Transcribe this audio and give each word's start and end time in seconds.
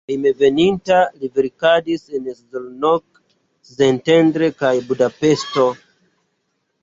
Hejmenveninta 0.09 0.95
li 1.23 1.27
verkadis 1.35 2.01
en 2.19 2.29
Szolnok, 2.39 3.05
Szentendre 3.73 4.49
kaj 4.63 4.71
Budapeŝto. 4.89 5.69